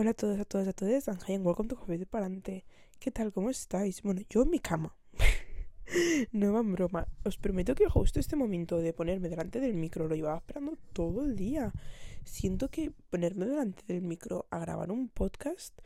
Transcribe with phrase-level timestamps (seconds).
[0.00, 2.64] Hola a todos, a todas, a todas, and hi and welcome to Coffee de Palante.
[3.00, 3.32] ¿Qué tal?
[3.32, 4.00] ¿Cómo estáis?
[4.02, 4.94] Bueno, yo en mi cama.
[6.30, 7.08] no va en broma.
[7.24, 11.24] Os prometo que justo este momento de ponerme delante del micro lo iba esperando todo
[11.24, 11.72] el día.
[12.22, 15.76] Siento que ponerme delante del micro a grabar un podcast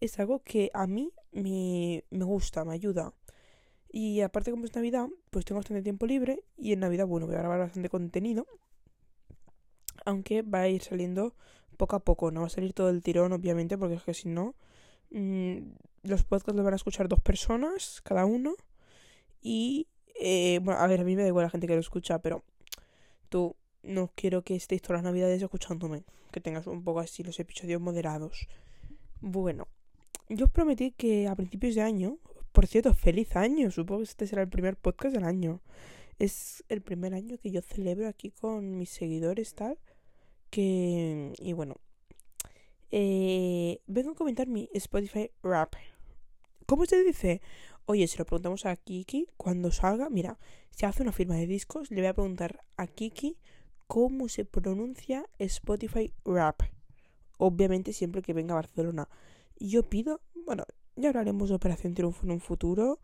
[0.00, 3.14] es algo que a mí me gusta, me ayuda.
[3.90, 7.36] Y aparte como es Navidad, pues tengo bastante tiempo libre y en Navidad, bueno, voy
[7.36, 8.46] a grabar bastante contenido.
[10.04, 11.34] Aunque va a ir saliendo
[11.72, 14.28] poco a poco, no va a salir todo el tirón, obviamente, porque es que si
[14.28, 14.54] no,
[15.10, 15.58] mmm,
[16.02, 18.54] los podcasts los van a escuchar dos personas, cada uno.
[19.40, 19.88] Y,
[20.20, 22.44] eh, bueno, a ver, a mí me da igual la gente que lo escucha, pero
[23.28, 27.38] tú no quiero que estéis todas las navidades escuchándome, que tengas un poco así los
[27.40, 28.46] episodios moderados.
[29.20, 29.68] Bueno,
[30.28, 32.18] yo os prometí que a principios de año,
[32.52, 35.60] por cierto, feliz año, supongo que este será el primer podcast del año.
[36.18, 39.78] Es el primer año que yo celebro aquí con mis seguidores, tal
[40.52, 41.32] que...
[41.38, 41.76] Y bueno,
[42.90, 45.74] eh, vengo a comentar mi Spotify Rap.
[46.66, 47.40] ¿Cómo se dice?
[47.86, 50.38] Oye, si lo preguntamos a Kiki cuando salga, mira,
[50.70, 53.38] si hace una firma de discos, le voy a preguntar a Kiki
[53.88, 56.62] cómo se pronuncia Spotify Rap.
[57.38, 59.08] Obviamente siempre que venga a Barcelona.
[59.58, 63.00] Yo pido, bueno, ya hablaremos de Operación Triunfo en un futuro,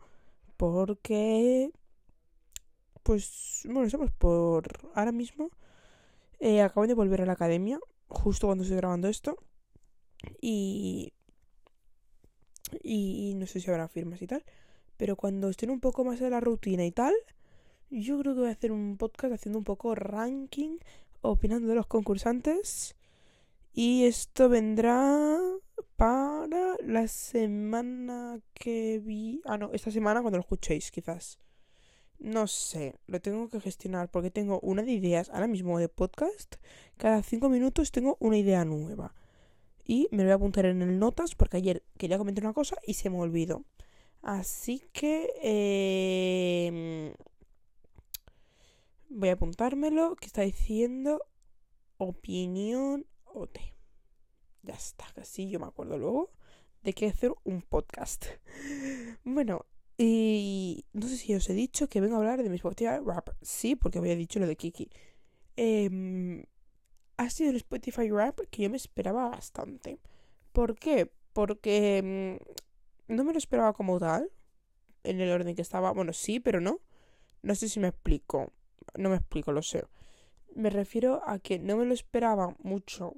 [0.55, 1.71] porque,
[3.01, 5.49] pues, bueno, estamos por ahora mismo
[6.39, 9.37] eh, acabo de volver a la academia, justo cuando estoy grabando esto.
[10.41, 11.13] Y,
[12.83, 14.43] y, no sé si habrá firmas y tal.
[14.97, 17.13] Pero cuando estén un poco más de la rutina y tal,
[17.89, 20.77] yo creo que voy a hacer un podcast haciendo un poco ranking,
[21.21, 22.95] opinando de los concursantes.
[23.73, 25.39] Y esto vendrá
[25.95, 29.41] para la semana que vi.
[29.45, 31.39] Ah, no, esta semana cuando lo escuchéis, quizás.
[32.19, 36.55] No sé, lo tengo que gestionar porque tengo una de ideas ahora mismo de podcast.
[36.97, 39.15] Cada cinco minutos tengo una idea nueva.
[39.85, 42.75] Y me lo voy a apuntar en el notas porque ayer quería comentar una cosa
[42.85, 43.63] y se me olvidó.
[44.21, 47.15] Así que eh,
[49.07, 50.17] voy a apuntármelo.
[50.17, 51.25] ¿Qué está diciendo?
[51.97, 53.59] Opinión OT.
[54.63, 56.31] Ya está, casi yo me acuerdo luego
[56.83, 58.25] de que hacer un podcast.
[59.23, 59.65] Bueno,
[60.01, 63.31] y no sé si os he dicho que vengo a hablar de mi Spotify Rap.
[63.41, 64.89] Sí, porque había dicho lo de Kiki.
[65.57, 66.45] Eh,
[67.17, 69.99] ha sido el Spotify Rap que yo me esperaba bastante.
[70.53, 71.11] ¿Por qué?
[71.33, 72.37] Porque
[73.09, 74.31] mm, no me lo esperaba como tal.
[75.03, 75.91] En el orden que estaba.
[75.91, 76.79] Bueno, sí, pero no.
[77.41, 78.53] No sé si me explico.
[78.95, 79.83] No me explico, lo sé.
[80.55, 83.15] Me refiero a que no me lo esperaba mucho.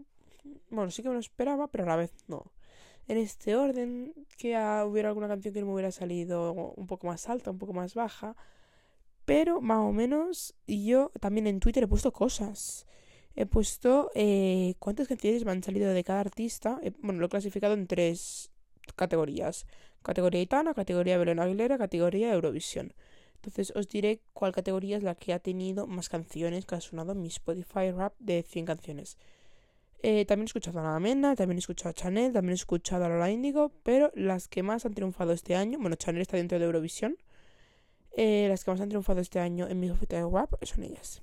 [0.72, 2.52] Bueno, sí que me lo esperaba, pero a la vez no
[3.12, 4.56] en este orden, que
[4.86, 8.38] hubiera alguna canción que me hubiera salido un poco más alta, un poco más baja.
[9.26, 12.88] Pero más o menos yo también en Twitter he puesto cosas.
[13.36, 16.80] He puesto eh, cuántas canciones me han salido de cada artista.
[17.00, 18.50] bueno, lo he clasificado en tres
[18.96, 19.68] categorías.
[20.04, 22.94] Categoría Itana, categoría Belén Aguilera, categoría Eurovisión.
[23.36, 27.14] Entonces os diré cuál categoría es la que ha tenido más canciones que ha sonado
[27.14, 29.18] mi Spotify Rap de 100 canciones.
[30.04, 33.06] Eh, también he escuchado a la Mena, también he escuchado a Chanel, también he escuchado
[33.06, 36.58] a Lola Índigo, pero las que más han triunfado este año, bueno, Chanel está dentro
[36.58, 37.18] de Eurovisión,
[38.18, 41.22] eh, las que más han triunfado este año en mi oferta de WAP son ellas.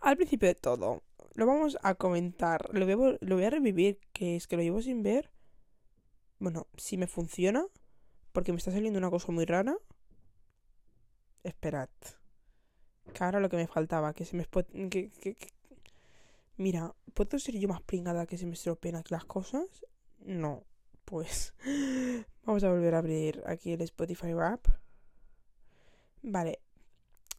[0.00, 1.02] Al principio de todo,
[1.34, 4.62] lo vamos a comentar, lo voy a, lo voy a revivir, que es que lo
[4.62, 5.30] llevo sin ver.
[6.38, 7.66] Bueno, si me funciona,
[8.32, 9.76] porque me está saliendo una cosa muy rara.
[11.42, 11.88] Esperad.
[13.18, 14.46] Ahora lo que me faltaba, que se me...
[14.88, 15.10] Que,
[16.56, 19.84] Mira, ¿puedo ser yo más pringada que se me estropean aquí las cosas?
[20.20, 20.64] No,
[21.04, 21.54] pues
[22.44, 24.66] vamos a volver a abrir aquí el Spotify Rap.
[26.22, 26.60] Vale,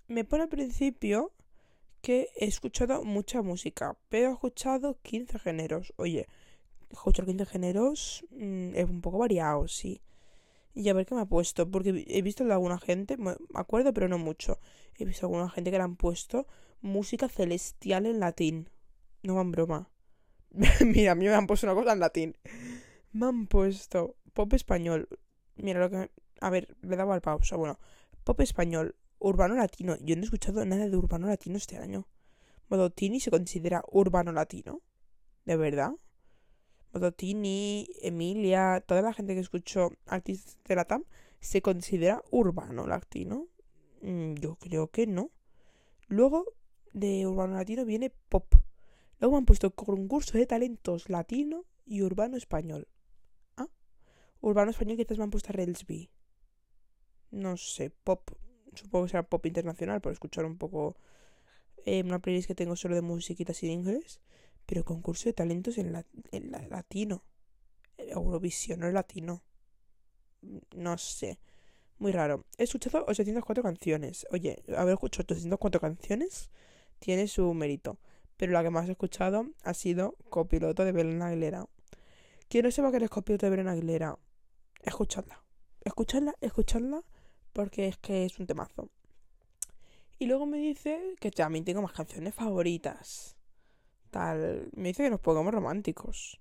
[0.08, 1.34] me pone al principio
[2.02, 5.94] que he escuchado mucha música, pero he escuchado 15 géneros.
[5.98, 6.28] Oye,
[6.90, 10.02] escuchar 15 géneros mm, es un poco variado, sí.
[10.74, 13.94] Y a ver qué me ha puesto, porque he visto de alguna gente, me acuerdo,
[13.94, 14.60] pero no mucho.
[14.96, 16.46] He visto alguna gente que le han puesto
[16.82, 18.70] música celestial en latín.
[19.24, 19.90] No van broma.
[20.86, 22.38] Mira, a mí me han puesto una cosa en latín.
[23.12, 25.08] Me han puesto pop español.
[25.56, 26.12] Mira lo que...
[26.40, 27.56] A ver, le daba al pausa.
[27.56, 27.80] Bueno,
[28.24, 29.98] pop español, urbano latino.
[30.02, 32.08] Yo no he escuchado nada de urbano latino este año.
[32.70, 34.82] Modotini se considera urbano latino.
[35.46, 35.94] ¿De verdad?
[36.94, 41.04] Modotini, Emilia, toda la gente que escucho artistas de la TAM
[41.40, 43.48] se considera urbano latino.
[44.02, 45.32] Mm, yo creo que no.
[46.08, 46.46] Luego
[46.94, 48.54] de urbano latino viene pop.
[49.20, 52.88] Luego han puesto concurso de talentos latino y urbano español.
[53.56, 53.70] Ah,
[54.42, 56.10] urbano español quizás me han puesto Relsby.
[57.32, 58.32] No sé, pop.
[58.74, 60.98] Supongo que será pop internacional por escuchar un poco
[61.86, 64.22] eh, una playlist que tengo solo de musiquitas y de inglés.
[64.66, 65.94] Pero concurso de talentos en,
[66.70, 67.24] latino.
[67.98, 69.44] Eurovisión, no latino.
[70.76, 71.40] No sé.
[71.98, 72.46] Muy raro.
[72.58, 74.28] He escuchado 804 canciones.
[74.32, 76.52] Oye, haber escuchado 804 canciones
[77.00, 77.98] tiene su mérito.
[78.38, 81.66] Pero la que más he escuchado ha sido Copiloto de Belén Aguilera.
[82.48, 84.18] Quien no sepa que eres copiloto de Belén Aguilera,
[84.82, 85.44] escuchadla.
[85.84, 87.04] Escuchadla, escuchadla,
[87.52, 88.90] porque es que es un temazo.
[90.20, 93.36] Y luego me dice que también tengo más canciones favoritas.
[94.12, 94.70] Tal.
[94.74, 96.40] Me dice que nos pongamos románticos.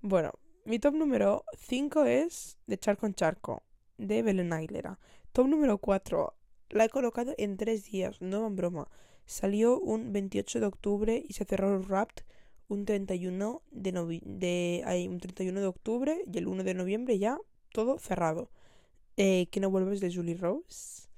[0.00, 0.32] Bueno,
[0.64, 3.62] mi top número 5 es de Charco en Charco,
[3.98, 4.98] de Belén Aguilera.
[5.32, 6.34] Top número 4,
[6.70, 8.88] la he colocado en 3 días, no en broma.
[9.26, 12.20] Salió un 28 de octubre y se cerró Rapt
[12.68, 17.38] un 31 de, de un 31 de octubre y el 1 de noviembre ya
[17.72, 18.50] todo cerrado.
[19.16, 21.08] Eh, que no vuelves de Julie Rose,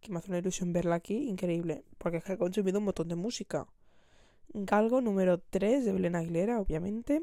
[0.00, 3.66] que me hace una ilusión verla aquí, increíble, porque ha consumido un montón de música.
[4.52, 7.22] Galgo número 3 de Belén Aguilera, obviamente.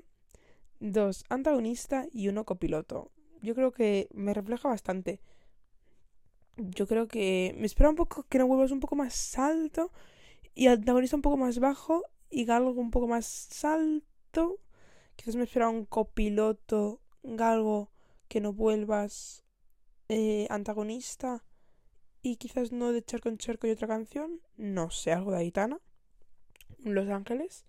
[0.79, 3.11] Dos, antagonista y uno copiloto.
[3.43, 5.21] Yo creo que me refleja bastante.
[6.57, 9.91] Yo creo que me espera un poco que no vuelvas un poco más alto
[10.55, 14.59] y antagonista un poco más bajo y Galgo un poco más alto.
[15.15, 17.91] Quizás me espera un copiloto Galgo
[18.27, 19.43] que no vuelvas
[20.09, 21.43] eh, antagonista
[22.21, 24.41] y quizás no de Charco en Charco y otra canción.
[24.57, 25.79] No sé, algo de Aitana.
[26.79, 27.65] Los Ángeles.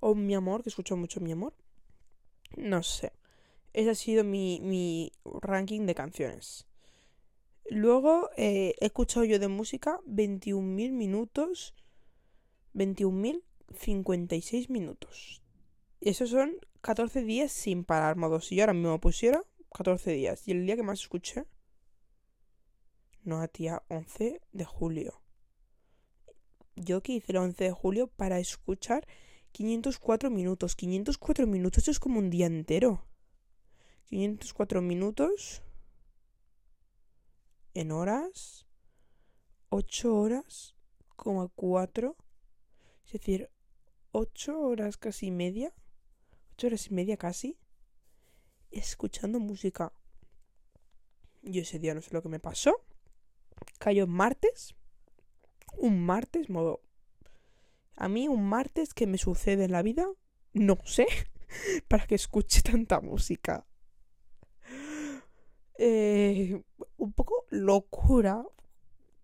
[0.00, 1.54] O Mi Amor, que escucho mucho Mi Amor.
[2.56, 3.12] No sé.
[3.72, 6.66] Ese ha sido mi, mi ranking de canciones.
[7.68, 11.74] Luego eh, he escuchado yo de música 21.000 minutos.
[12.74, 15.42] 21.056 minutos.
[16.00, 18.40] Esos son 14 días sin parar, modo.
[18.40, 19.44] Si yo ahora mismo pusiera
[19.74, 20.46] 14 días.
[20.48, 21.44] Y el día que más escuché.
[23.22, 25.22] No, tía, 11 de julio.
[26.76, 29.06] Yo que hice el 11 de julio para escuchar
[29.52, 30.74] 504 minutos.
[30.74, 33.04] 504 minutos es como un día entero.
[34.06, 35.62] 504 minutos
[37.74, 38.66] en horas.
[39.68, 40.74] 8 horas,
[41.14, 42.16] como 4.
[43.10, 43.50] Es decir,
[44.12, 45.74] 8 horas casi media.
[46.54, 47.58] 8 horas y media casi.
[48.70, 49.92] Escuchando música.
[51.42, 52.84] Yo ese día no sé lo que me pasó.
[53.78, 54.74] Cayó martes.
[55.76, 56.82] Un martes, modo
[58.00, 60.08] a mí un martes que me sucede en la vida,
[60.54, 61.06] no sé,
[61.88, 63.66] para que escuche tanta música.
[65.78, 66.62] Eh,
[66.96, 68.42] un poco locura.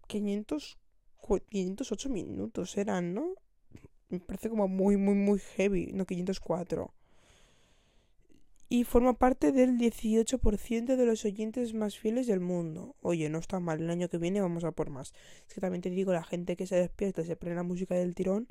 [0.09, 0.79] 500,
[1.49, 3.35] 508 minutos eran, ¿no?
[4.09, 5.93] Me parece como muy, muy, muy heavy.
[5.93, 6.93] No, 504.
[8.69, 12.97] Y forma parte del 18% de los oyentes más fieles del mundo.
[13.01, 13.81] Oye, no está mal.
[13.81, 15.13] El año que viene vamos a por más.
[15.47, 17.95] Es que también te digo, la gente que se despierta y se prende la música
[17.95, 18.49] del tirón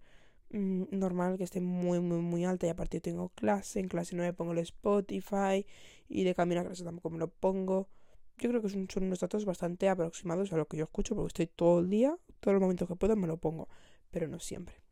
[0.51, 2.67] Mm, normal que esté muy, muy, muy alta.
[2.67, 5.65] Y aparte yo tengo clase, en clase no pongo el Spotify
[6.07, 7.89] y de camino a clase tampoco me lo pongo.
[8.37, 11.47] Yo creo que son, unos datos bastante aproximados a lo que yo escucho porque estoy
[11.47, 13.69] todo el día, todos los momentos que puedo me lo pongo,
[14.11, 14.84] pero no siempre.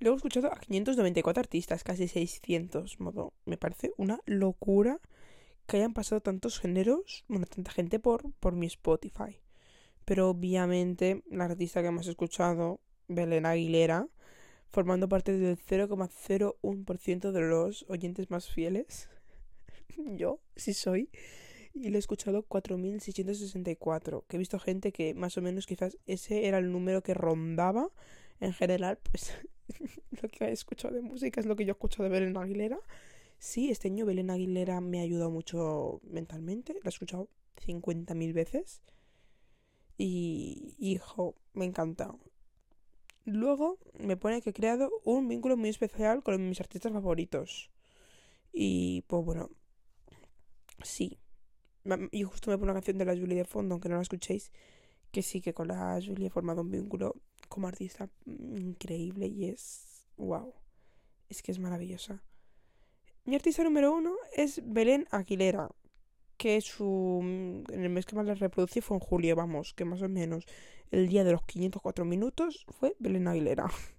[0.00, 5.00] Luego he escuchado a 594 artistas, casi 600, modo, me parece una locura
[5.66, 9.40] que hayan pasado tantos géneros, bueno, tanta gente por, por mi Spotify.
[10.04, 14.08] Pero obviamente la artista que hemos escuchado Belén Aguilera,
[14.68, 19.08] formando parte del 0,01% de los oyentes más fieles.
[20.16, 21.10] Yo, sí soy.
[21.74, 24.24] Y lo he escuchado 4.664.
[24.26, 27.90] Que he visto gente que más o menos quizás ese era el número que rondaba.
[28.40, 29.32] En general, pues
[30.22, 32.78] lo que he escuchado de música es lo que yo he escuchado de Belén Aguilera.
[33.38, 36.74] Sí, este año Belén Aguilera me ha ayudado mucho mentalmente.
[36.74, 37.28] Lo he escuchado
[37.64, 38.82] 50.000 veces.
[39.96, 42.14] Y, hijo, me encanta.
[43.24, 47.70] Luego me pone que he creado un vínculo muy especial con mis artistas favoritos.
[48.52, 49.50] Y pues bueno,
[50.82, 51.18] sí.
[52.12, 54.52] Y justo me pone una canción de la Julie de fondo, aunque no la escuchéis,
[55.10, 57.14] que sí que con la Julie he formado un vínculo
[57.48, 60.54] como artista increíble y es wow.
[61.28, 62.22] Es que es maravillosa.
[63.24, 65.70] Mi artista número uno es Belén Aguilera,
[66.38, 70.00] que su en el mes que más la reproducí fue en julio, vamos, que más
[70.02, 70.46] o menos
[70.90, 73.70] el día de los 504 minutos fue Belén Aguilera.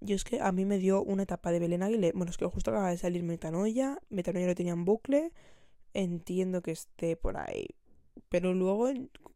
[0.00, 2.12] Yo es que a mí me dio una etapa de Belén Aguilera.
[2.16, 3.98] Bueno, es que justo acaba de salir Metanoia.
[4.10, 5.32] Metanoia lo tenía en bucle.
[5.94, 7.68] Entiendo que esté por ahí.
[8.32, 8.88] Pero luego,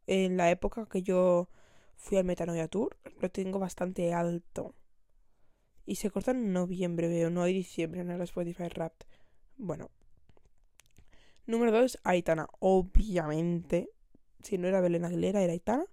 [0.06, 1.50] en, la época que yo
[1.96, 4.74] fui al Metanoia Tour, lo tengo bastante alto.
[5.84, 8.94] Y se corta en noviembre, veo, no hay diciembre en el Spotify Rap.
[9.58, 9.90] Bueno.
[11.44, 12.48] Número 2, Aitana.
[12.58, 13.90] Obviamente
[14.42, 15.84] si no era Belén Aguilera, era Aitana.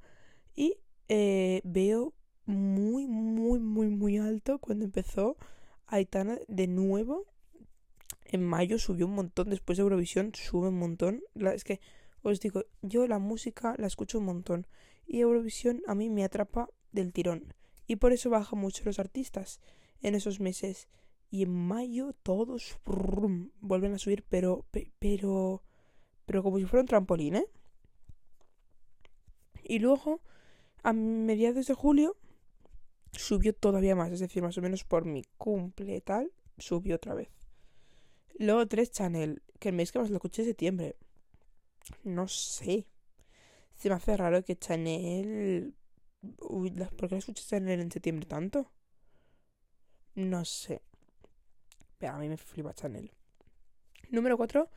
[0.56, 0.78] Y
[1.10, 2.14] eh, veo
[2.46, 5.36] muy, muy, muy, muy alto cuando empezó
[5.88, 7.26] Aitana de nuevo
[8.26, 11.22] en mayo subió un montón, después de Eurovisión sube un montón.
[11.36, 11.82] es que
[12.24, 14.68] os digo, yo la música la escucho un montón
[15.06, 17.54] y Eurovisión a mí me atrapa del tirón
[17.88, 19.60] y por eso bajan mucho los artistas
[20.02, 20.88] en esos meses
[21.30, 22.78] y en mayo todos
[23.60, 24.66] vuelven a subir, pero
[25.00, 25.64] pero
[26.26, 27.46] pero como si fuera un trampolín, ¿eh?
[29.64, 30.22] Y luego
[30.84, 32.18] a mediados de julio
[33.12, 37.30] subió todavía más, es decir, más o menos por mi cumple tal, subió otra vez.
[38.38, 40.96] Luego tres Chanel, que el mes que más lo escuché es septiembre.
[42.04, 42.88] No sé.
[43.76, 45.76] Se me hace raro que Chanel...
[46.40, 48.72] Uy, ¿por qué escuché Chanel en septiembre tanto?
[50.16, 50.82] No sé.
[51.98, 53.12] Pero a mí me flipa Chanel.
[54.10, 54.70] Número 4,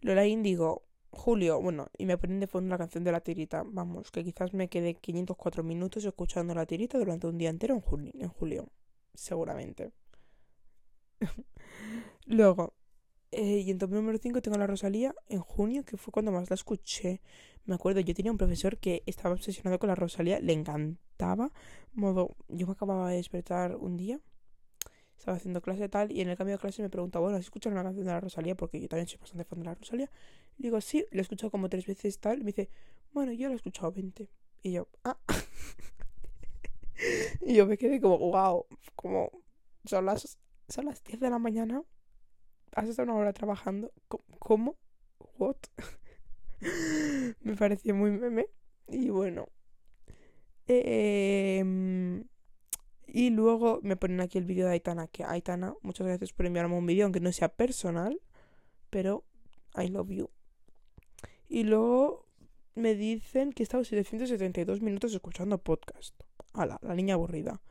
[0.00, 0.84] Lola Indigo.
[1.10, 3.62] Julio, bueno, y me ponen de fondo la canción de la tirita.
[3.66, 7.80] Vamos, que quizás me quede 504 minutos escuchando la tirita durante un día entero en
[7.80, 8.70] julio, en julio
[9.16, 9.92] seguramente.
[12.26, 12.74] Luego,
[13.32, 16.50] eh, y en top número 5 tengo la Rosalía en junio, que fue cuando más
[16.50, 17.20] la escuché.
[17.64, 21.52] Me acuerdo, yo tenía un profesor que estaba obsesionado con la Rosalía, le encantaba.
[21.94, 24.20] Modo, yo me acababa de despertar un día
[25.26, 27.74] estaba haciendo clase tal y en el cambio de clase me pregunta, bueno, ¿has escuchado
[27.74, 28.54] una canción de la Rosalía?
[28.54, 30.10] Porque yo también soy bastante fan de la Rosalía.
[30.56, 32.38] Digo, sí, lo he escuchado como tres veces tal.
[32.38, 32.70] Y me dice,
[33.12, 34.28] bueno, yo lo he escuchado 20.
[34.62, 35.18] Y yo, ah.
[37.40, 39.30] y yo me quedé como, wow, como
[39.84, 41.82] son las, son las 10 de la mañana.
[42.74, 43.92] Has estado una hora trabajando.
[44.38, 44.76] ¿Cómo?
[45.38, 45.56] ¿What?
[47.40, 48.46] me pareció muy meme.
[48.88, 49.48] Y bueno.
[50.68, 52.24] Eh,
[53.06, 56.76] y luego me ponen aquí el vídeo de Aitana, que Aitana, muchas gracias por enviarme
[56.76, 58.20] un vídeo, aunque no sea personal,
[58.90, 59.24] pero
[59.74, 60.28] I love you.
[61.48, 62.26] Y luego
[62.74, 66.14] me dicen que he estado 772 minutos escuchando podcast.
[66.52, 67.62] Ala, la niña aburrida.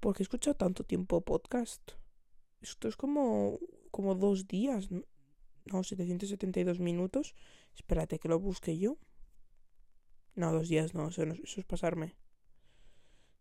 [0.00, 1.92] ¿Por qué he escuchado tanto tiempo podcast?
[2.60, 3.58] Esto es como,
[3.90, 4.88] como dos días.
[4.90, 7.34] No, 772 minutos.
[7.74, 8.98] Espérate que lo busque yo.
[10.34, 12.16] No, dos días no, eso, es pasarme.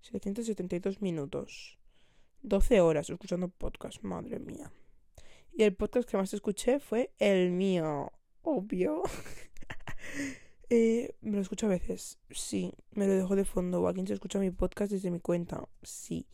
[0.02, 1.78] 772 minutos.
[2.42, 4.72] 12 horas escuchando podcast, madre mía.
[5.52, 9.04] Y el podcast que más escuché fue el mío, obvio.
[10.70, 12.74] eh, me lo escucho a veces, sí.
[12.92, 13.88] Me lo dejo de fondo.
[13.88, 15.68] ¿A quién se escucha mi podcast desde mi cuenta?
[15.84, 16.28] Sí.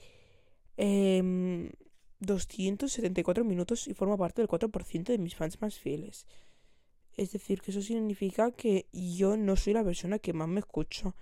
[2.20, 6.26] 274 em, minutos y forma parte del 4% de mis fans más fieles.
[7.18, 11.16] Es decir, que eso significa que yo no soy la persona que más me escucho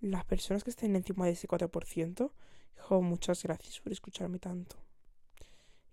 [0.00, 2.30] las personas que estén encima de ese 4%,
[3.00, 4.76] muchas gracias por escucharme tanto.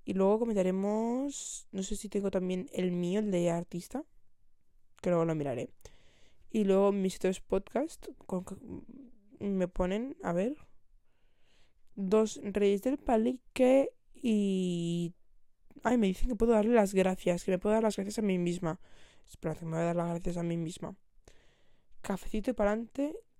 [0.05, 4.03] Y luego comentaremos, no sé si tengo también el mío, el de artista,
[5.01, 5.69] que luego lo miraré.
[6.49, 8.09] Y luego mis tres podcasts
[9.39, 10.55] me ponen, a ver,
[11.95, 15.13] dos Reyes del Palique y...
[15.83, 18.21] Ay, me dicen que puedo darle las gracias, que me puedo dar las gracias a
[18.21, 18.79] mí misma.
[19.29, 20.95] Espera, que me voy a dar las gracias a mí misma.
[22.01, 22.77] Cafecito y para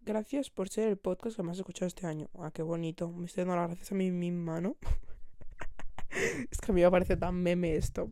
[0.01, 2.29] Gracias por ser el podcast que más he escuchado este año.
[2.39, 3.11] Ah, qué bonito.
[3.11, 4.77] Me estoy dando las gracias a mí misma, ¿no?
[6.49, 8.09] es que a mí me parece tan meme esto.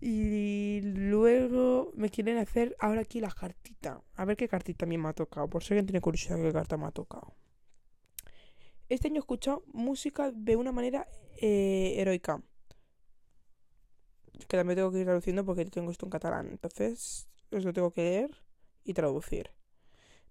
[0.00, 4.02] Y luego me quieren hacer ahora aquí la cartita.
[4.14, 5.48] A ver qué cartita a mí me ha tocado.
[5.48, 7.34] Por si alguien tiene curiosidad qué carta me ha tocado.
[8.90, 11.06] Este año he escuchado música de una manera
[11.40, 12.42] eh, heroica.
[14.48, 16.48] Que también tengo que ir traduciendo porque tengo esto en catalán.
[16.50, 18.42] Entonces os lo tengo que leer
[18.82, 19.52] y traducir.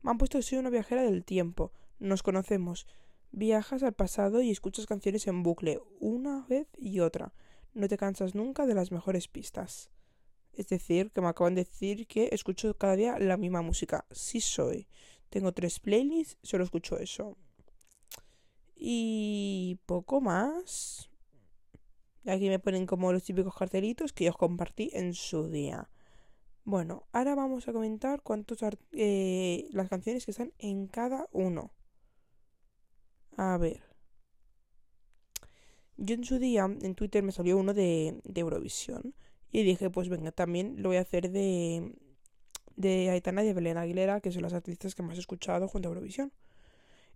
[0.01, 1.71] Me han puesto soy una viajera del tiempo.
[1.99, 2.85] Nos conocemos.
[3.31, 7.33] Viajas al pasado y escuchas canciones en bucle, una vez y otra.
[7.73, 9.89] No te cansas nunca de las mejores pistas.
[10.51, 14.05] Es decir, que me acaban de decir que escucho cada día la misma música.
[14.11, 14.89] Sí soy.
[15.29, 17.37] Tengo tres playlists, solo escucho eso.
[18.91, 21.11] Y poco más.
[22.25, 25.91] Aquí me ponen como los típicos cartelitos que yo compartí en su día.
[26.63, 28.57] Bueno, ahora vamos a comentar cuántos
[28.93, 31.71] eh, las canciones que están en cada uno.
[33.37, 33.83] A ver.
[35.97, 39.13] Yo en su día en Twitter me salió uno de, de Eurovisión.
[39.51, 41.93] Y dije, pues venga, también lo voy a hacer de,
[42.75, 45.89] de Aitana y de Belén Aguilera, que son las artistas que más he escuchado junto
[45.89, 46.33] a Eurovisión.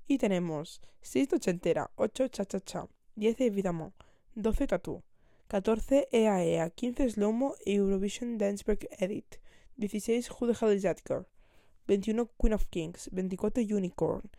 [0.08, 3.94] Y tenemos 6 de ochentera, 8 cha cha cha, 10 de Vidamon,
[4.36, 5.04] 12 Tattoo,
[5.48, 9.40] 14 EAEA, 15 Slowmo Eurovision Dance Break Edit,
[9.78, 11.26] 16 Who the Hell is That Girl,
[11.88, 14.30] 21 Queen of Kings, 24 Unicorn,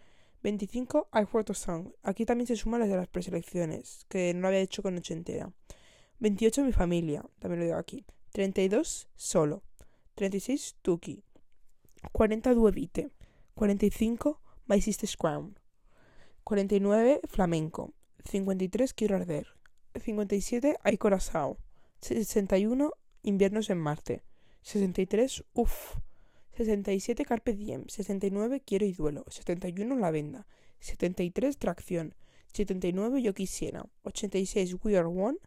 [0.43, 1.93] 25 I Wrote a Song.
[2.03, 5.15] Aquí también se suman las de las preselecciones, que no lo había hecho con noche
[5.15, 5.53] entera.
[6.19, 8.05] 28 Mi Familia, también lo digo aquí.
[8.33, 9.63] 32 Solo.
[10.17, 11.23] 36 Tuki.
[12.13, 13.11] 40 Duevite.
[13.55, 15.59] 45 My Sister's Crown.
[16.45, 17.93] 49 Flamenco.
[18.25, 19.47] 53 Quiero Arder.
[20.03, 21.59] 57 Hay Corazao.
[22.01, 22.93] 61,
[23.23, 24.23] inviernos en Marte.
[24.63, 25.97] 63, uff.
[26.57, 27.89] 67, Carpe Diem.
[27.89, 29.25] 69, Quiero y Duelo.
[29.29, 30.47] 71, La Venda.
[30.81, 32.15] 73, Tracción.
[32.53, 33.87] 79, Yo Quisiera.
[34.03, 35.39] 86, We Are One.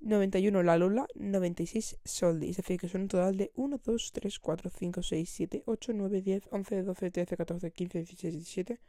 [0.00, 2.50] 91 La Lola, 96 Soldi.
[2.50, 5.92] Es decir, que son un total de 1, 2, 3, 4, 5, 6, 7, 8,
[5.94, 8.80] 9, 10, 11, 12, 13, 14, 15, 16, 17,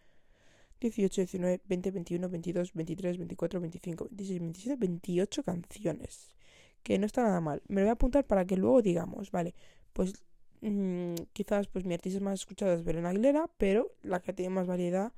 [0.79, 6.35] 18, 19, 20, 21, 22, 23, 24, 25, 26, 27, 28 canciones.
[6.83, 7.61] Que no está nada mal.
[7.67, 9.55] Me lo voy a apuntar para que luego digamos, vale,
[9.93, 10.13] pues
[10.61, 14.67] mmm, quizás pues mi artista más escuchada es Belén Aguilera, pero la que tiene más
[14.67, 15.13] variedad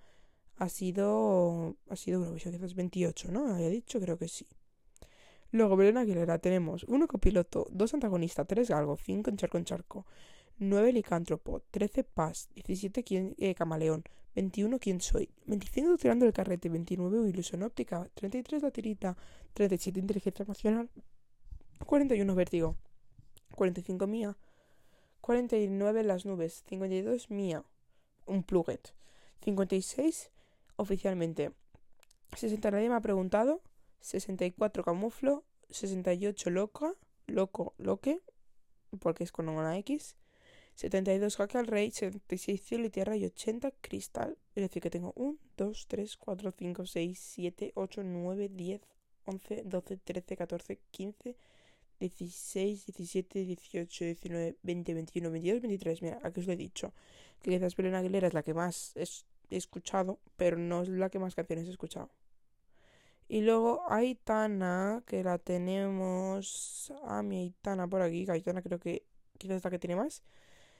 [0.57, 3.53] ha sido ha sido Eurovisión, quizás 28, ¿no?
[3.53, 4.47] Había dicho, creo que sí.
[5.51, 10.05] Luego, Belén Aguilera, tenemos uno copiloto, dos antagonistas, tres galgo, cinco en charco en charco,
[10.59, 14.03] nueve licántropo, trece paz, diecisiete eh, camaleón,
[14.35, 19.17] veintiuno quién soy, veinticinco tirando el carrete, veintinueve ilusión óptica, treinta y tres la tirita,
[19.53, 20.89] treinta y siete inteligencia emocional,
[21.85, 22.75] cuarenta y uno vértigo,
[23.55, 24.37] cuarenta y cinco mía,
[25.19, 27.63] cuarenta y nueve las nubes, cincuenta y dos mía,
[28.27, 28.45] un
[29.71, 30.31] y seis
[30.75, 31.53] oficialmente,
[32.35, 33.61] sesenta nadie me ha preguntado,
[34.01, 36.93] 64 camuflo, 68 loca,
[37.27, 38.21] loco, loque,
[38.99, 40.15] porque es con una X,
[40.75, 44.37] 72 jaque al rey, 76 cielo y tierra y 80 cristal.
[44.55, 48.81] Es decir, que tengo 1, 2, 3, 4, 5, 6, 7, 8, 9, 10,
[49.25, 51.35] 11, 12, 13, 14, 15,
[51.99, 56.01] 16, 17, 18, 19, 20, 21, 22, 23.
[56.01, 56.93] Mira, aquí os lo he dicho.
[57.41, 61.19] Que quizás Belén Aguilera es la que más he escuchado, pero no es la que
[61.19, 62.09] más canciones he escuchado.
[63.29, 68.25] Y luego Aitana, que la tenemos a mi Aitana por aquí.
[68.27, 69.03] Aitana creo que
[69.37, 70.23] quizás es la que tiene más.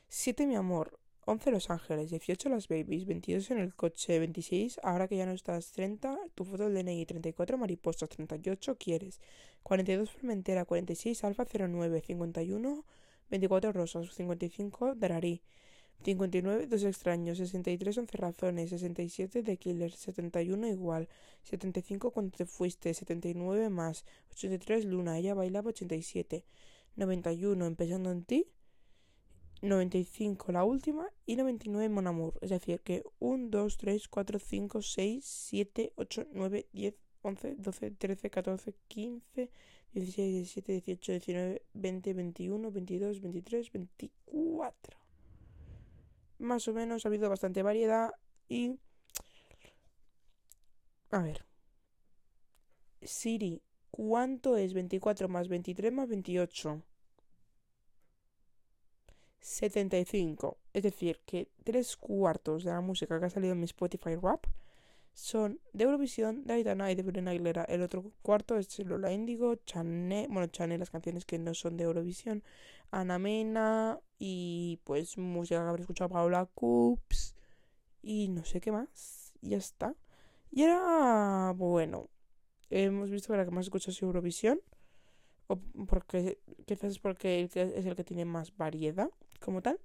[0.09, 0.99] 7 mi amor.
[1.25, 2.09] 11 Los Ángeles.
[2.09, 3.05] 18 Las Babies.
[3.05, 4.17] 22 en el coche.
[4.17, 5.71] 26 ahora que ya no estás.
[5.73, 7.05] 30 tu foto del DNI.
[7.05, 8.09] 34 Mariposas.
[8.09, 9.19] 38 Quieres.
[9.61, 10.65] 42 Fermentera.
[10.65, 12.01] 46 Alfa 09.
[12.01, 12.85] 51
[13.29, 14.15] 24 Rosas.
[14.15, 15.43] 55 Dararí.
[16.03, 21.09] 59 Dos extraños, 63 11 razones, 67 de Killer, 71 igual,
[21.43, 26.45] 75 cuando te fuiste, 79 más, 83 Luna, ella bailaba 87,
[26.95, 28.47] 91 empezando en ti,
[29.61, 32.33] 95 la última y 99 Mon Amour.
[32.41, 37.91] Es decir, que 1, 2, 3, 4, 5, 6, 7, 8, 9, 10, 11, 12,
[37.91, 39.51] 13, 14, 15,
[39.93, 44.98] 16, 17, 18, 19, 20, 21, 22, 23, 24
[46.39, 48.11] más o menos ha habido bastante variedad
[48.47, 48.79] y...
[51.11, 51.45] A ver.
[53.01, 56.83] Siri, ¿cuánto es 24 más 23 más 28?
[59.39, 60.57] 75.
[60.73, 64.45] Es decir, que tres cuartos de la música que ha salido en mi Spotify Rap
[65.13, 67.63] son de Eurovisión, de Aitana y de Bruna Aguilera.
[67.63, 71.85] El otro cuarto es Lola Índigo, Chané, bueno, Chané, las canciones que no son de
[71.85, 72.43] Eurovisión,
[72.91, 77.35] Ana Mena y pues música que habré escuchado Paula Coops
[78.01, 79.33] y no sé qué más.
[79.41, 79.95] Ya está.
[80.51, 82.09] Y era bueno.
[82.69, 84.61] Hemos visto que la que más escucha es Eurovisión.
[85.47, 89.79] O porque quizás es porque es el que tiene más variedad como tal.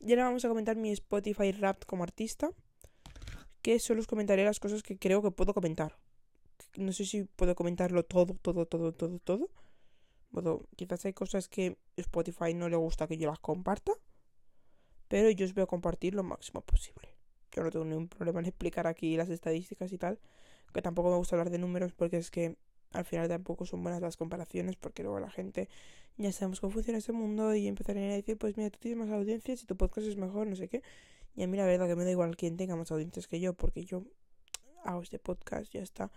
[0.00, 2.50] Y ahora vamos a comentar mi Spotify Rap como artista
[3.62, 5.96] que solo os comentaré las cosas que creo que puedo comentar.
[6.76, 9.50] No sé si puedo comentarlo todo, todo, todo, todo, todo.
[10.32, 13.92] Bueno, quizás hay cosas que Spotify no le gusta que yo las comparta,
[15.08, 17.08] pero yo os voy a compartir lo máximo posible.
[17.52, 20.18] Yo no tengo ningún problema en explicar aquí las estadísticas y tal,
[20.72, 22.56] que tampoco me gusta hablar de números porque es que
[22.92, 25.68] al final tampoco son buenas las comparaciones porque luego la gente
[26.16, 29.10] ya sabemos cómo funciona este mundo y empezarían a decir, pues mira, tú tienes más
[29.10, 30.82] audiencias y tu podcast es mejor, no sé qué.
[31.34, 33.54] Y a mí la verdad que me da igual quién tenga más audiencias que yo,
[33.54, 34.04] porque yo
[34.84, 36.10] hago este podcast, ya está.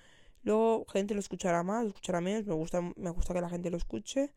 [0.45, 3.71] Luego gente lo escuchará más, lo escuchará menos, me gusta, me gusta que la gente
[3.71, 4.31] lo escuche,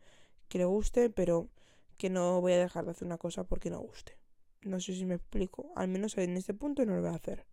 [0.49, 1.49] que le guste, pero
[1.97, 4.17] que no voy a dejar de hacer una cosa porque no guste.
[4.63, 7.45] No sé si me explico, al menos en este punto no lo voy a hacer.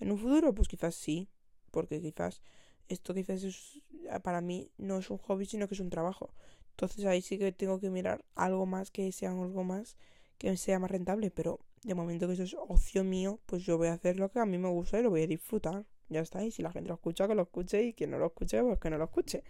[0.00, 1.28] En un futuro, pues quizás sí,
[1.70, 2.42] porque quizás
[2.88, 3.80] esto quizás es,
[4.24, 6.34] para mí no es un hobby, sino que es un trabajo.
[6.70, 9.96] Entonces ahí sí que tengo que mirar algo más que sea algo más
[10.38, 13.86] que sea más rentable, pero de momento que eso es ocio mío, pues yo voy
[13.88, 15.86] a hacer lo que a mí me gusta y lo voy a disfrutar.
[16.08, 18.26] Ya está, y si la gente lo escucha, que lo escuche, y quien no lo
[18.26, 19.42] escuche, pues que no lo escuche.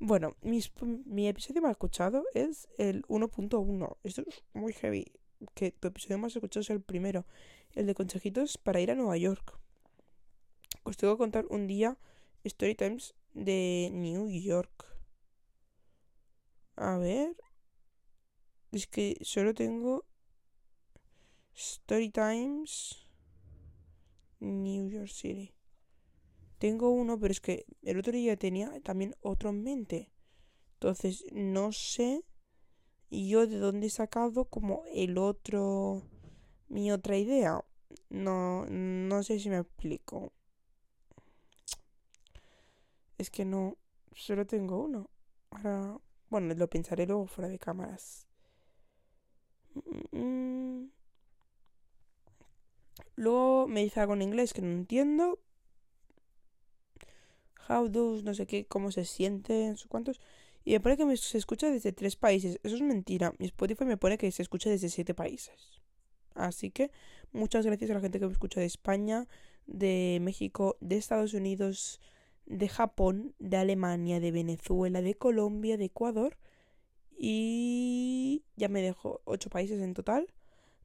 [0.00, 3.96] Bueno, mi episodio más escuchado es el 1.1.
[4.04, 5.12] Esto es muy heavy.
[5.54, 7.26] Que tu episodio más escuchado es el primero,
[7.72, 9.58] el de consejitos para ir a Nueva York.
[10.84, 11.98] Os tengo que contar un día
[12.44, 14.86] Story Times de New York.
[16.76, 17.36] A ver.
[18.70, 20.04] Es que solo tengo
[21.54, 23.04] Story Times,
[24.40, 25.54] New York City.
[26.58, 30.10] Tengo uno, pero es que el otro día tenía también otro en mente.
[30.74, 32.24] Entonces, no sé
[33.10, 36.02] yo de dónde he sacado como el otro,
[36.68, 37.64] mi otra idea.
[38.10, 40.32] No, no sé si me explico.
[43.16, 43.76] Es que no,
[44.12, 45.10] solo tengo uno.
[45.50, 48.26] Ahora, bueno, lo pensaré luego fuera de cámaras.
[50.12, 50.86] Mm.
[53.16, 55.40] Luego me dice algo en inglés que no entiendo.
[57.68, 60.20] How no sé qué, cómo se siente, no cuántos.
[60.64, 62.60] Y me pone que se escucha desde tres países.
[62.62, 63.32] Eso es mentira.
[63.38, 65.80] Mi Spotify me pone que se escucha desde siete países.
[66.34, 66.90] Así que
[67.32, 69.26] muchas gracias a la gente que me escucha de España,
[69.66, 72.00] de México, de Estados Unidos,
[72.46, 76.38] de Japón, de Alemania, de Venezuela, de Colombia, de Ecuador.
[77.16, 80.32] Y ya me dejo ocho países en total.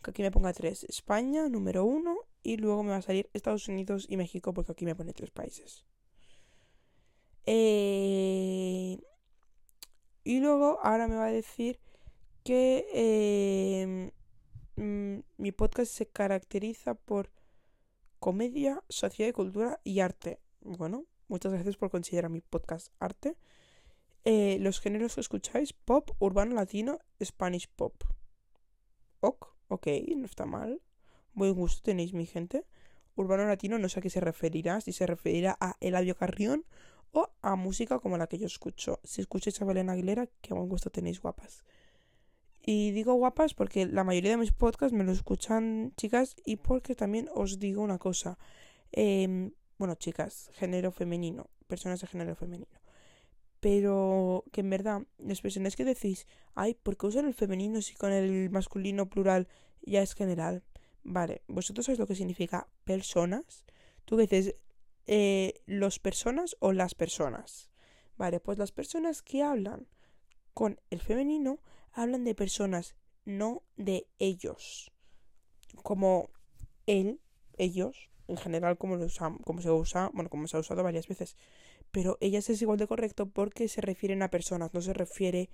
[0.01, 0.83] Que aquí me ponga tres.
[0.85, 2.15] España, número uno.
[2.41, 5.31] Y luego me va a salir Estados Unidos y México porque aquí me pone tres
[5.31, 5.85] países.
[7.45, 8.99] Eh,
[10.23, 11.79] y luego ahora me va a decir
[12.43, 14.11] que em,
[14.75, 17.31] mm, mi podcast se caracteriza por
[18.19, 20.39] comedia, sociedad y cultura y arte.
[20.61, 23.35] Bueno, muchas gracias por considerar mi podcast arte.
[24.25, 27.93] Eh, los géneros que escucháis, pop, urbano, latino, Spanish pop.
[29.19, 30.81] Ok, ok, no está mal.
[31.33, 32.65] Buen gusto tenéis, mi gente.
[33.15, 36.65] Urbano latino no sé a qué se referirá, si se referirá a Eladio Carrión
[37.13, 38.99] o a música como la que yo escucho.
[39.03, 41.63] Si escucháis a Belén Aguilera, qué buen gusto tenéis guapas.
[42.65, 46.95] Y digo guapas porque la mayoría de mis podcasts me lo escuchan chicas y porque
[46.95, 48.37] también os digo una cosa.
[48.91, 52.79] Em, bueno, chicas, género femenino, personas de género femenino.
[53.59, 57.95] Pero que en verdad, las personas que decís, ay, ¿por qué usan el femenino si
[57.95, 59.47] con el masculino plural
[59.81, 60.63] ya es general?
[61.03, 63.65] Vale, vosotros sabéis lo que significa personas.
[64.05, 64.55] Tú dices,
[65.07, 67.69] eh, los personas o las personas.
[68.17, 69.87] Vale, pues las personas que hablan
[70.53, 71.59] con el femenino
[71.91, 74.91] hablan de personas, no de ellos.
[75.81, 76.29] Como
[76.85, 77.19] él,
[77.57, 81.35] ellos, en general como, se usa, bueno, como se ha usado varias veces.
[81.91, 85.49] Pero ellas es igual de correcto porque se refieren a personas, no se refiere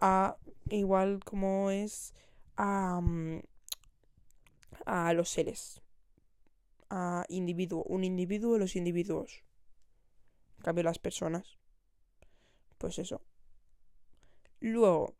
[0.00, 0.36] a
[0.70, 2.14] igual como es
[2.56, 3.40] a, mm,
[4.84, 5.82] a los seres
[6.90, 9.44] a individuo, un individuo los individuos.
[10.58, 11.58] En cambio, las personas.
[12.78, 13.22] Pues eso.
[14.60, 15.14] Luego,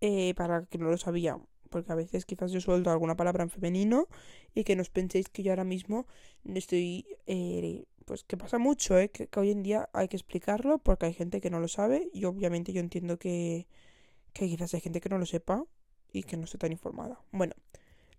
[0.00, 1.38] eh, para que no lo sabía,
[1.70, 4.08] porque a veces quizás yo suelto alguna palabra en femenino
[4.54, 6.06] y que no os penséis que yo ahora mismo
[6.44, 7.06] estoy.
[7.26, 9.10] Eh, pues que pasa mucho, ¿eh?
[9.10, 12.10] Que, que, hoy en día hay que explicarlo porque hay gente que no lo sabe
[12.12, 13.68] y obviamente yo entiendo que,
[14.32, 15.64] que quizás hay gente que no lo sepa
[16.12, 17.20] y que no esté tan informada.
[17.32, 17.54] Bueno,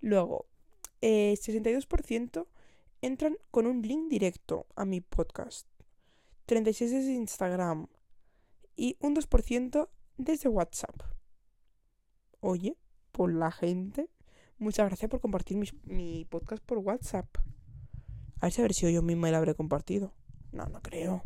[0.01, 0.47] luego,
[1.03, 2.47] 62% eh,
[3.01, 5.67] entran con un link directo a mi podcast.
[6.47, 7.87] 36% desde Instagram.
[8.75, 10.95] Y un 2% desde WhatsApp.
[12.39, 12.77] Oye,
[13.11, 14.09] por la gente.
[14.57, 17.27] Muchas gracias por compartir mi, podcast por WhatsApp.
[18.39, 20.13] A ver si, a ver si yo misma la habré compartido.
[20.51, 21.23] No, no creo.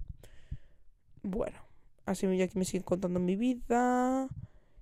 [1.23, 1.59] Bueno,
[2.05, 4.27] así aquí me siguen contando mi vida.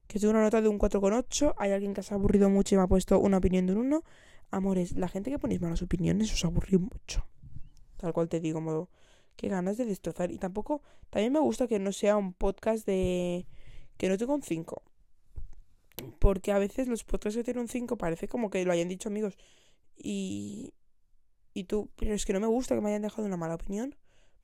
[0.08, 1.56] Que tengo una nota de un 4,8.
[1.58, 3.80] Hay alguien que se ha aburrido mucho y me ha puesto una opinión de un
[3.80, 4.04] 1.
[4.52, 7.26] Amores, la gente que ponéis malas opiniones os aburre mucho.
[7.98, 8.90] Tal cual te digo, modo,
[9.36, 10.32] qué ganas de destrozar.
[10.32, 13.48] Y tampoco, también me gusta que no sea un podcast de...
[13.98, 14.84] que no tenga un 5.
[16.20, 19.10] Porque a veces los podcasts que tienen un 5 parece como que lo hayan dicho
[19.10, 19.38] amigos.
[19.98, 20.74] Y...
[21.54, 23.96] Y tú, pero es que no me gusta que me hayan dejado una mala opinión.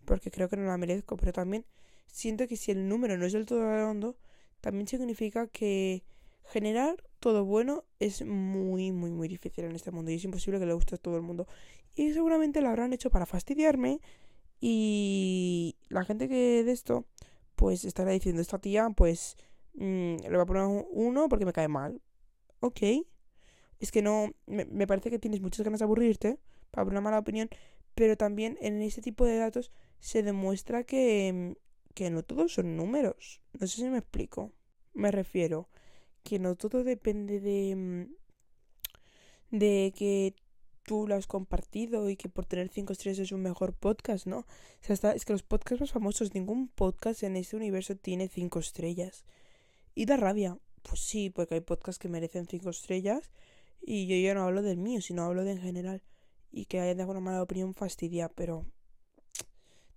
[0.06, 1.18] Porque creo que no la merezco.
[1.18, 1.66] Pero también
[2.08, 4.18] siento que si el número no es del todo redondo,
[4.62, 6.04] también significa que
[6.52, 10.66] generar todo bueno es muy, muy, muy difícil en este mundo y es imposible que
[10.66, 11.48] le guste a todo el mundo.
[11.96, 14.02] Y seguramente lo habrán hecho para fastidiarme
[14.60, 17.06] y la gente que de esto,
[17.56, 19.38] pues estará diciendo, esta tía, pues
[19.74, 22.02] mm, le va a poner uno porque me cae mal.
[22.60, 22.82] Ok.
[23.80, 27.20] Es que no, me, me parece que tienes muchas ganas de aburrirte para una mala
[27.20, 27.50] opinión,
[27.96, 31.56] pero también en ese tipo de datos se demuestra que,
[31.96, 33.42] que no todos son números.
[33.60, 34.52] No sé si me explico.
[34.94, 35.70] Me refiero
[36.24, 40.36] que no todo depende de, mm, de que
[40.84, 44.40] tú lo has compartido y que por tener cinco estrellas es un mejor podcast, ¿no?
[44.40, 48.60] O sea, es que los podcasts más famosos, ningún podcast en este universo tiene cinco
[48.60, 49.26] estrellas.
[49.96, 50.58] Y da rabia.
[50.84, 53.30] Pues sí, porque hay podcasts que merecen cinco estrellas
[53.82, 56.04] y yo ya no hablo del mío, sino hablo de en general.
[56.52, 58.66] Y que haya de alguna mala opinión fastidia, pero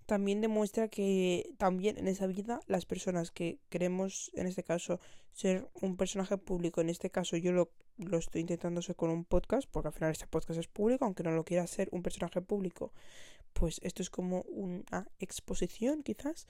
[0.06, 5.00] también demuestra que también en esa vida las personas que queremos, en este caso,
[5.32, 9.24] ser un personaje público, en este caso yo lo, lo estoy intentando ser con un
[9.24, 12.40] podcast, porque al final este podcast es público, aunque no lo quiera ser un personaje
[12.40, 12.92] público,
[13.52, 16.46] pues esto es como una exposición quizás,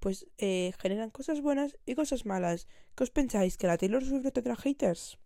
[0.00, 2.68] pues eh, generan cosas buenas y cosas malas.
[2.94, 3.56] ¿Qué os pensáis?
[3.56, 5.18] ¿Que la Taylor Swift no tendrá haters?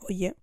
[0.00, 0.34] Oye,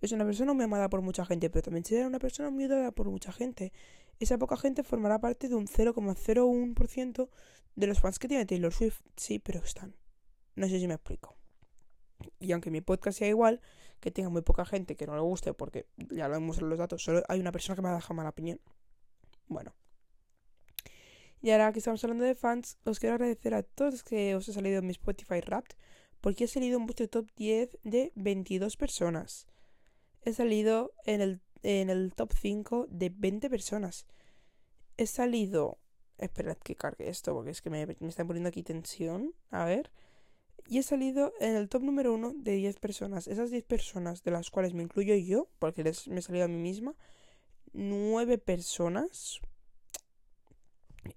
[0.00, 2.90] es una persona muy amada por mucha gente, pero también será una persona muy odiada
[2.90, 3.72] por mucha gente.
[4.20, 7.28] Esa poca gente formará parte de un 0,01%
[7.74, 9.00] de los fans que tiene Taylor Swift.
[9.16, 9.96] Sí, pero están.
[10.56, 11.36] No sé si me explico.
[12.38, 13.62] Y aunque mi podcast sea igual,
[13.98, 17.02] que tenga muy poca gente que no le guste, porque ya lo en los datos,
[17.02, 18.60] solo hay una persona que me ha dejado mala opinión.
[19.48, 19.74] Bueno.
[21.40, 24.52] Y ahora que estamos hablando de fans, os quiero agradecer a todos que os ha
[24.52, 25.76] salido en mi Spotify Wrapped,
[26.20, 29.46] porque he salido en vuestro top 10 de 22 personas.
[30.22, 34.06] He salido en el, en el top 5 de 20 personas.
[34.96, 35.78] He salido...
[36.18, 39.32] Esperad que cargue esto, porque es que me, me están poniendo aquí tensión.
[39.50, 39.90] A ver.
[40.66, 43.26] Y he salido en el top número 1 de 10 personas.
[43.26, 46.58] Esas 10 personas, de las cuales me incluyo yo, porque me he salido a mí
[46.58, 46.94] misma,
[47.72, 49.40] 9 personas.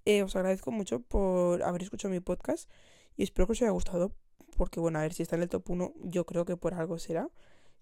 [0.05, 2.69] Eh, os agradezco mucho por haber escuchado mi podcast
[3.17, 4.15] y espero que os haya gustado.
[4.57, 6.97] Porque, bueno, a ver si está en el top 1, yo creo que por algo
[6.97, 7.29] será.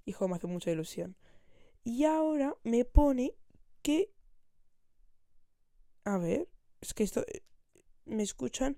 [0.06, 1.16] Hijo, me hace mucha ilusión.
[1.84, 3.36] Y ahora me pone
[3.82, 4.14] que...
[6.04, 6.50] A ver,
[6.82, 7.26] es que esto...
[7.28, 7.44] Eh,
[8.06, 8.78] me escuchan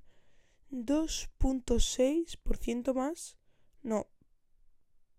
[0.72, 3.38] 2.6% más.
[3.82, 4.08] No.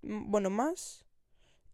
[0.03, 1.05] Bueno, más.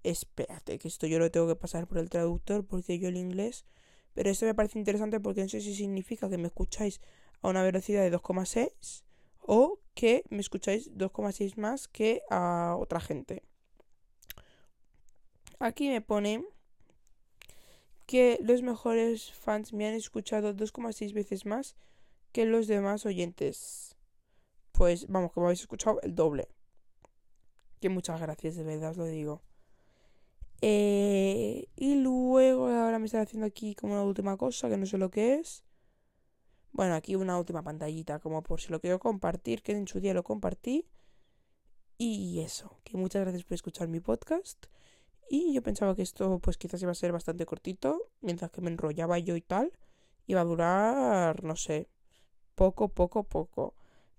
[0.03, 3.64] Espérate, que esto yo lo tengo que pasar por el traductor porque yo el inglés...
[4.12, 7.01] Pero esto me parece interesante porque no sé si significa que me escucháis
[7.42, 9.05] a una velocidad de 2,6
[9.38, 13.44] o que me escucháis 2,6 más que a otra gente.
[15.61, 16.42] Aquí me pone
[18.07, 21.77] que los mejores fans me han escuchado 2,6 veces más
[22.33, 23.94] que los demás oyentes.
[24.73, 26.49] Pues vamos, que me habéis escuchado el doble.
[27.79, 29.42] Que muchas gracias, de verdad os lo digo.
[30.62, 34.96] Eh, y luego ahora me está haciendo aquí como una última cosa que no sé
[34.96, 35.62] lo que es.
[36.73, 40.14] Bueno, aquí una última pantallita como por si lo quiero compartir, que en su día
[40.14, 40.87] lo compartí.
[41.99, 44.66] Y eso, que muchas gracias por escuchar mi podcast.
[45.32, 48.68] Y yo pensaba que esto pues quizás iba a ser bastante cortito, mientras que me
[48.68, 49.72] enrollaba yo y tal.
[50.26, 51.88] Iba a durar, no sé,
[52.56, 53.74] poco, poco, poco.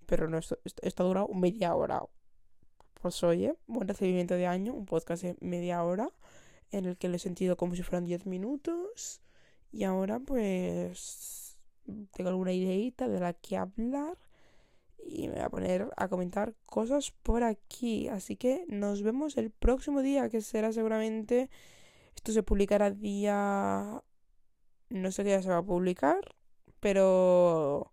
[0.06, 2.02] Pero no, esto, esto ha durado media hora.
[3.02, 6.08] Pues oye, buen recibimiento de año, un podcast de media hora,
[6.70, 9.20] en el que lo he sentido como si fueran 10 minutos.
[9.70, 11.58] Y ahora pues
[12.12, 14.16] tengo alguna ideita de la que hablar
[15.04, 18.08] y me voy a poner a comentar cosas por aquí.
[18.08, 21.50] Así que nos vemos el próximo día, que será seguramente...
[22.14, 24.02] Esto se publicará día...
[24.90, 26.20] No sé qué día se va a publicar,
[26.80, 27.92] pero...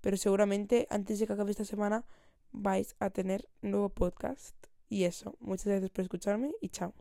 [0.00, 2.04] Pero seguramente antes de que acabe esta semana
[2.50, 4.56] vais a tener nuevo podcast.
[4.88, 6.94] Y eso, muchas gracias por escucharme y chao.